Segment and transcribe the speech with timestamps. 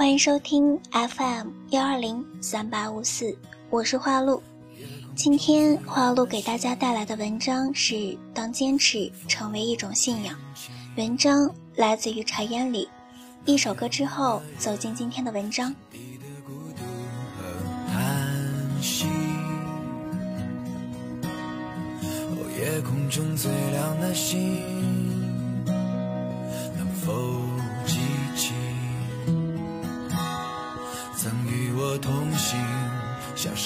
[0.00, 3.36] 欢迎收听 FM 幺二零三八五四，
[3.68, 4.42] 我是花露。
[5.14, 7.94] 今天花露给大家带来的文章是
[8.32, 10.34] 《当坚持成为一种信仰》，
[10.96, 12.88] 文章来自于茶烟里。
[13.44, 15.70] 一首歌之后，走进今天的文章。
[22.58, 24.62] 夜空中最亮的星，
[26.78, 27.12] 能否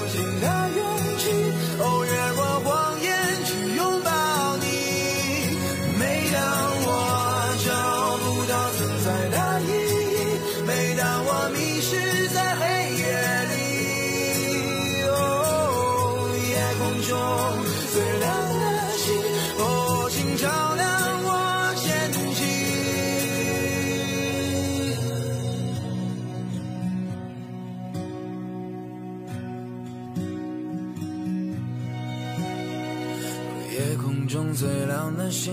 [0.00, 0.59] 相信
[34.30, 35.52] 中最亮的星，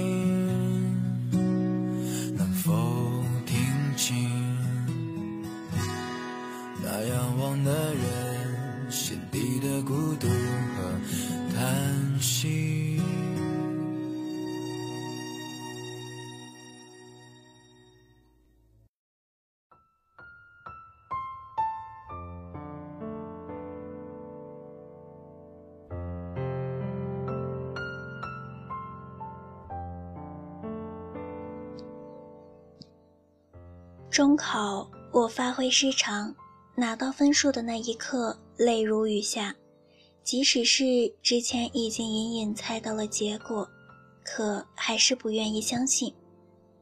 [34.17, 36.35] 中考我发挥失常，
[36.73, 39.55] 拿到分数的那一刻，泪如雨下。
[40.23, 40.83] 即使是
[41.21, 43.69] 之前已经隐隐猜到了结果，
[44.23, 46.11] 可还是不愿意相信。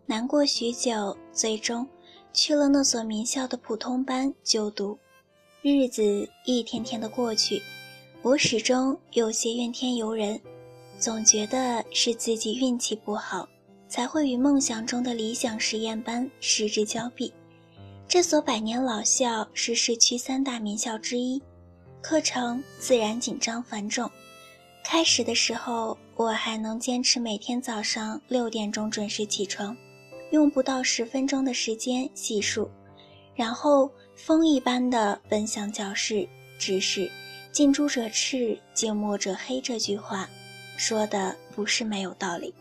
[0.06, 1.86] 难过许久，最终
[2.32, 4.98] 去了那所名校的普通班就读。
[5.62, 7.62] 日子一天天的过去，
[8.22, 10.40] 我始终有些怨天尤人，
[10.98, 13.46] 总觉得是自己运气不好，
[13.96, 17.34] 才会与梦想中的理想实验班失之交臂。
[18.10, 21.42] 这所百年老校是市区三大名校之一，
[22.02, 24.12] 课程自然紧张繁重。
[24.84, 29.74] 开始的时候，我还能坚持每天早上六点钟准时起床，
[30.30, 32.68] 用不到十分钟的时间洗漱，
[33.34, 36.28] 然后风一般的奔向教室。
[36.60, 37.10] 只是
[37.54, 40.30] “近朱者赤，近墨者黑”这句话，
[40.76, 42.54] 说的不是没有道理。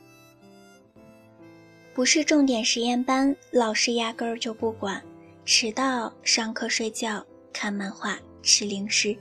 [1.95, 5.01] 不是重点实验班，老师压根儿就不管。
[5.45, 9.17] 迟到、上课睡觉、看漫画、吃零食，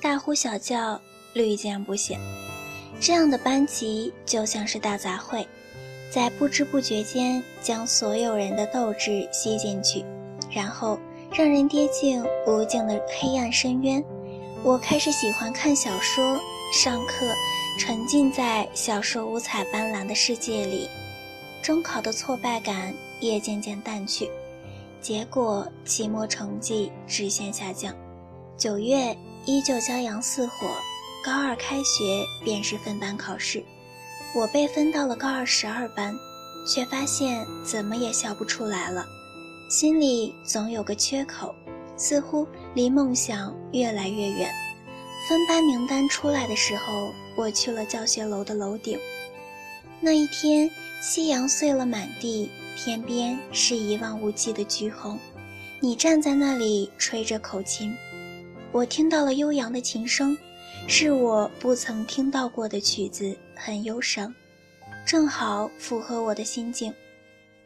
[0.00, 0.98] 大呼小叫，
[1.34, 2.18] 屡见不鲜。
[2.98, 5.44] 这样的班级就像是大杂烩，
[6.10, 10.02] 在不知不觉间将所有人的斗志吸进去，
[10.50, 10.98] 然后
[11.34, 14.02] 让人跌进无尽的黑暗深渊。
[14.62, 16.40] 我开始喜欢看小说，
[16.72, 17.26] 上课
[17.78, 20.88] 沉浸在小说五彩斑斓的世界里。
[21.66, 24.30] 中考的挫败感也渐渐淡去，
[25.00, 27.92] 结果期末成绩直线下降。
[28.56, 30.68] 九月依旧骄阳似火，
[31.24, 33.64] 高二开学便是分班考试，
[34.32, 36.14] 我被分到了高二十二班，
[36.72, 39.04] 却发现怎么也笑不出来了，
[39.68, 41.52] 心里总有个缺口，
[41.96, 44.48] 似乎离梦想越来越远。
[45.28, 48.96] 分班名单出来的时候，我去了教学楼的楼顶。
[50.00, 50.70] 那一天，
[51.00, 55.18] 夕阳碎了满地，天边是一望无际的橘红。
[55.80, 57.94] 你站在那里吹着口琴，
[58.72, 60.36] 我听到了悠扬的琴声，
[60.86, 64.32] 是我不曾听到过的曲子，很忧伤，
[65.04, 66.92] 正好符合我的心境。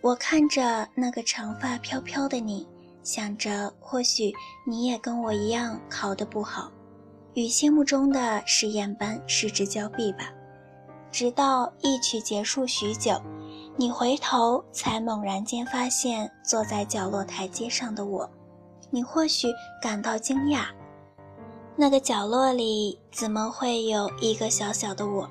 [0.01, 2.67] 我看着那个长发飘飘的你，
[3.03, 4.33] 想着或许
[4.67, 6.73] 你也跟我一样考得不好，
[7.35, 10.33] 与心目中的实验班失之交臂吧。
[11.11, 13.21] 直到一曲结束许久，
[13.77, 18.29] 你回头才猛然间发现坐在角落台阶上的我。
[18.91, 19.49] 你或许
[19.83, 20.67] 感到惊讶，
[21.77, 25.29] 那个角落里怎么会有一个小小的我，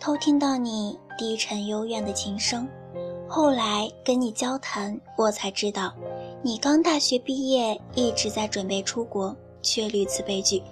[0.00, 2.68] 偷听到你低沉幽怨的琴声。
[3.28, 5.92] 后来跟你交谈，我才知道，
[6.42, 10.62] 你刚大学毕业，一直在准备出国，却屡次被拒。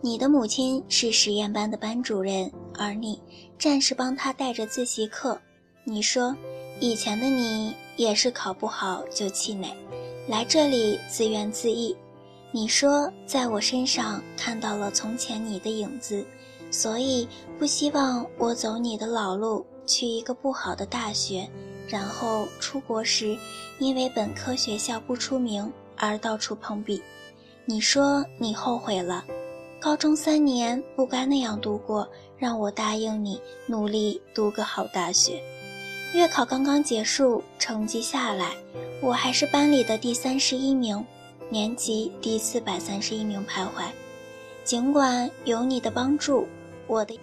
[0.00, 3.20] 你的母亲是实验班的班主任，而你
[3.58, 5.40] 暂时帮他带着自习课。
[5.84, 6.36] 你说，
[6.80, 9.74] 以前的你也是考不好就气馁，
[10.28, 11.94] 来这里自怨自艾。
[12.52, 16.24] 你说，在我身上看到了从前你的影子，
[16.70, 17.28] 所以
[17.58, 21.48] 不希望我走你的老路，去一个不好的大学，
[21.88, 23.36] 然后出国时
[23.78, 27.02] 因为本科学校不出名而到处碰壁。
[27.64, 29.24] 你说你后悔了。
[29.78, 35.40] 高中三年不该那样度过，让我答应你努力读个好大学。
[36.14, 38.54] 月考刚刚结束，成绩下来，
[39.02, 41.04] 我还是班里的第三十一名，
[41.50, 43.84] 年级第四百三十一名徘徊。
[44.64, 46.46] 尽管有你的帮助，
[46.86, 47.18] 我的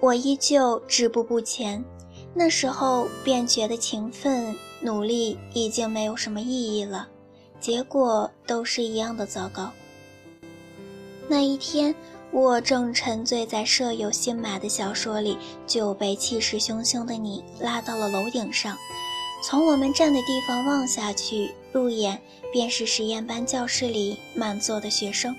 [0.00, 1.82] 我依旧止步不前。
[2.34, 7.08] 那时候便觉得勤奋努力已经没有什么意义了，
[7.60, 9.70] 结果都是一样的糟糕。
[11.32, 11.94] 那一天，
[12.30, 18.76] 我正沉醉在舍友新买的小说里，就被气势汹汹的你拉到了楼顶上。
[19.42, 22.20] 从我们站的地方望下去，入眼
[22.52, 25.34] 便是实验班教室里满座的学生，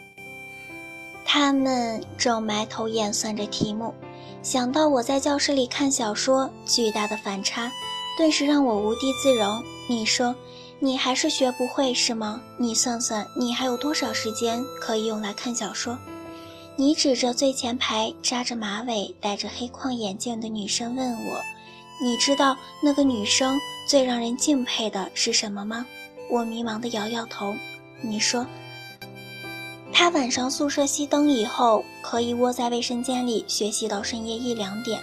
[1.27, 3.93] 他们正埋头演算着题目。
[4.41, 7.71] 想到我在教室里看小说，巨大的反差，
[8.17, 9.63] 顿时让我无地自容。
[9.87, 10.35] 你说。
[10.83, 12.41] 你还是学不会是吗？
[12.57, 15.97] 你算算，你还有多少时间可以用来看小说？
[16.75, 21.39] 你指着最前排扎着马尾、戴着黑框眼镜的女生问我
[22.03, 25.85] ：“你知道那个女生最让人敬佩的是什么吗？”
[26.29, 27.55] 我迷茫地摇摇头。
[28.01, 28.45] 你说
[29.93, 35.01] ：“她晚上宿舍熄灯以后，可以窝在卫生间里学习到深夜一两点。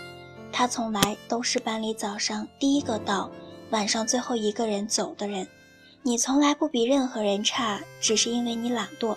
[0.53, 3.31] 她从来都是班里早上第一个到，
[3.71, 5.49] 晚上最后一个人走的人。”
[6.03, 9.17] 你从来不比任何人差，只是因为你懒惰。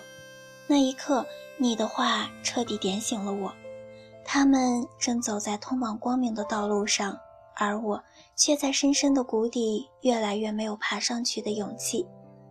[0.66, 1.26] 那一刻，
[1.56, 3.52] 你的话彻底点醒了我。
[4.22, 7.18] 他们正走在通往光明的道路上，
[7.56, 8.02] 而我
[8.36, 12.06] 却在深深的谷底，越来越没有爬上去的勇气。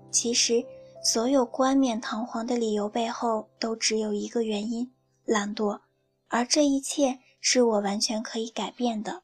[0.09, 0.65] 其实，
[1.03, 4.91] 所有冠冕堂皇的理由背后，都只有一个原因：
[5.25, 5.79] 懒惰。
[6.27, 9.21] 而这一切是我完全可以改变的。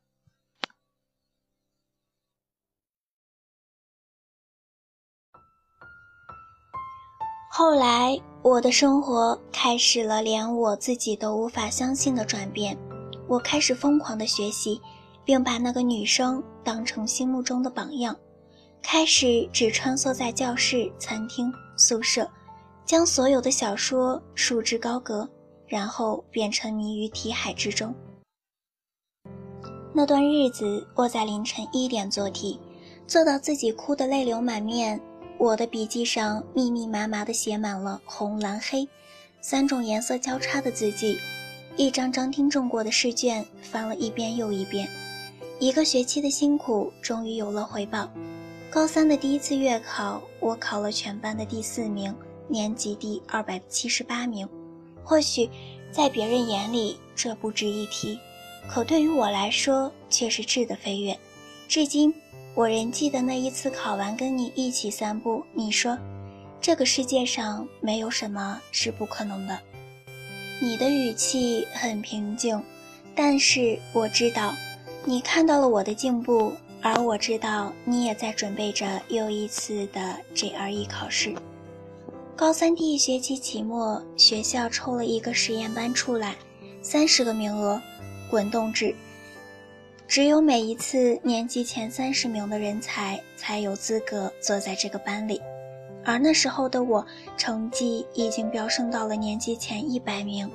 [7.60, 12.78] 后来，我的生活开始了连我自己都无法相信的转变。
[13.28, 14.80] 我开始疯狂的学习，
[15.25, 18.16] 并把那个女生当成心目中的榜样。
[18.82, 22.25] 开始只穿梭在教室、餐厅、宿舍，
[22.86, 25.30] 将所有的小说束之高阁，
[25.68, 27.94] 然后便沉迷于题海之中。
[29.92, 32.58] 那段日子，我在凌晨一点做题，
[33.06, 34.98] 做到自己哭得泪流满面。
[35.39, 38.86] 我的笔记上密密麻麻地写满了红、蓝、黑
[39.39, 41.17] 三种颜色交叉的字迹，
[41.77, 44.86] 一张张订正过的试卷翻了一遍又一遍。
[45.58, 48.10] 一个学期的辛苦终于有了回报。
[48.69, 52.13] 高三的第一次月考，我考了全班的第四名，
[52.50, 54.46] 年级第二百七十八名。
[55.05, 55.50] 或许
[55.89, 58.19] 在别人眼里这不值一提，
[58.69, 61.17] 可对于我来说却是质的飞跃。
[61.69, 62.13] 至今，
[62.60, 65.98] 我仍记得那一次考完跟你一起散步，你说
[66.60, 69.58] ：“这个世界上没有什么是不可能的。”
[70.62, 72.62] 你的语气很平静，
[73.16, 74.54] 但是我知道。
[75.06, 76.51] 你看到了我的进步，
[76.82, 81.34] 而我知道你也在准备着又一次的 GRE 考试。
[82.36, 86.36] 高三第一学期期末，学校抽了一个实验班出来，
[86.82, 87.82] 三十个名额，
[88.30, 88.94] 滚动制，
[90.10, 95.39] 只有每一次年级前三十名的人才才有资格坐在这个班里。
[96.04, 97.06] 而那时候的我，
[97.38, 100.50] 成绩已经飙升到了年级前一百名，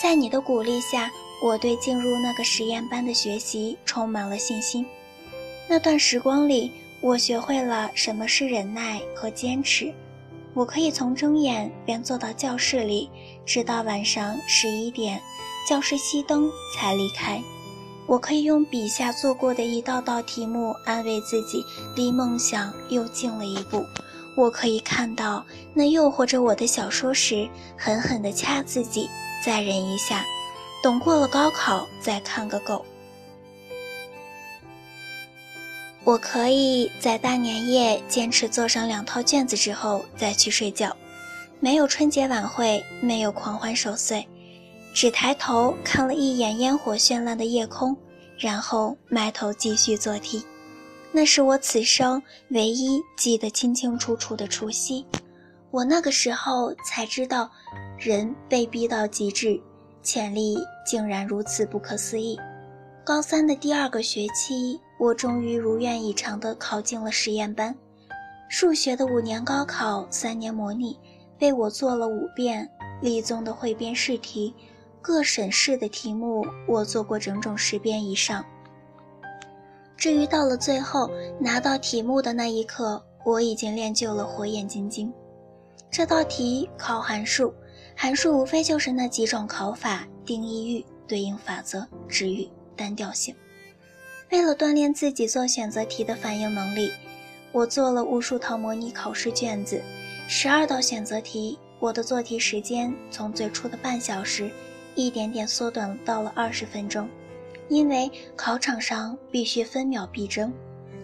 [0.00, 1.10] 在你的鼓励下。
[1.42, 4.86] 我对进入那个实验班的学习充满了信心。
[5.68, 6.70] 那段时光里，
[7.00, 9.92] 我学会了什么是忍耐和坚持。
[10.54, 13.10] 我可以从睁眼便坐到教室里，
[13.44, 15.20] 直到晚上十一点，
[15.68, 17.42] 教室熄灯才离开。
[18.12, 21.64] 我可以用笔下做过的一道道题目安慰自己，
[21.96, 23.86] 离梦想又近了一步。
[24.36, 25.42] 我可以看到
[25.72, 29.08] 那诱惑着我的小说时，狠狠地掐自己，
[29.42, 30.22] 再忍一下。
[30.82, 32.84] 等过了高考再看个够。
[36.04, 40.94] 我可以在大年夜坚持做上两套卷子之后再去睡觉，
[41.60, 44.28] 没有春节晚会，没有狂欢守岁，
[44.92, 47.96] 只抬头看了一眼烟火绚烂的夜空，
[48.42, 50.44] 然后埋头继续做题。
[51.12, 55.06] 那是我此生唯一记得清清楚楚的除夕。
[55.70, 57.48] 我那个时候才知道，
[57.96, 59.60] 人被逼到极致。
[60.02, 62.36] 潜力竟然如此不可思议！
[63.04, 67.72] 高三的第二个学期，我终于如愿以偿地考进了实验班。
[68.48, 70.98] 数学的五年高考、三年模拟，
[71.38, 72.66] 被我做了五遍；
[73.00, 74.52] 理综的汇编试题，
[75.02, 78.44] 各省市的题目，我做过整整十遍以上。
[79.96, 85.12] 至于到了最后拿到题目的那一刻，我已经练就了火眼金睛。
[85.90, 87.52] 这道题考函数。
[87.94, 93.34] 函数无非就是那几种考法：定义域、对应法则、值域、单调性。
[94.30, 96.90] 为了锻炼自己做选择题的反应能力，
[97.52, 99.82] 我做了无数套模拟考试卷子，
[100.26, 101.58] 十二道选择题。
[101.78, 104.50] 我的做题时间从最初的半小时，
[104.94, 107.08] 一点点缩短到了二十分钟，
[107.68, 110.52] 因为考场上必须分秒必争。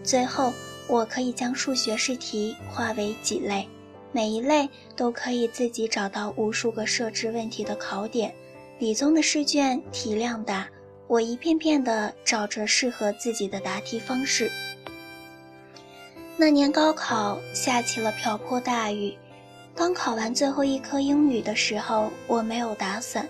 [0.02, 0.52] 最后，
[0.86, 3.68] 我可以将数学试题划为几类。
[4.10, 8.34] 每一类都可以自己找到无数个设置问题的考点。
[8.78, 10.68] 理综的试卷题量大，
[11.06, 14.50] 我一片片地找着适合自己的答题方式。
[16.36, 19.14] 那年高考下起了瓢泼大雨，
[19.74, 23.28] 刚考完最后一科英语的时候，我没有打伞，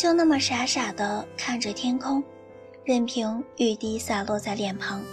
[0.00, 2.24] 就那么傻傻地看着天空，
[2.84, 5.04] 任凭雨滴洒落在脸庞。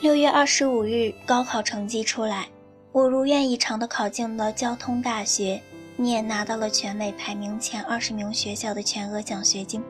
[0.00, 2.46] 六月二十五日，高考成绩出来。
[2.92, 5.60] 我如愿以偿地考进了交通大学，
[5.96, 9.82] 你也拿到了全美排名前二十名学校的全额奖学金。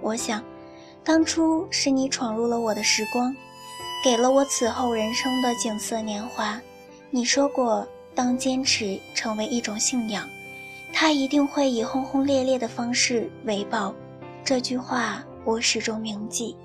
[0.00, 0.40] 我想，
[1.02, 3.34] 当初是你闯入了我的时光，
[4.04, 6.60] 给了我此后人生的景色年华。
[7.10, 10.24] 你说过，当坚持成为一种信仰，
[10.92, 13.94] 他一定会以轰轰烈烈的方式为报。
[14.44, 16.56] 这句话我始终铭记。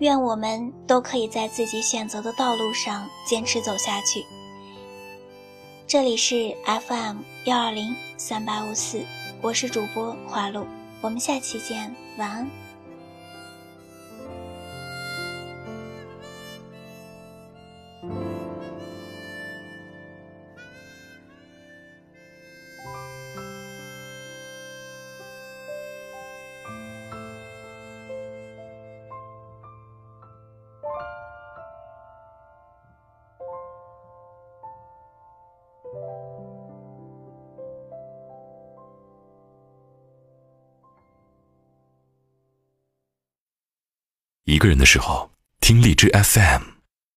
[0.00, 4.22] 愿我们都可以在自己选择的道路上坚持走下去。
[5.86, 9.00] 这里是 FM 幺二零三八五四，
[9.40, 10.66] 我是主播华露，
[11.04, 12.63] 我们下期见，晚安。
[44.44, 46.73] 一个人的时候，听荔枝 FM。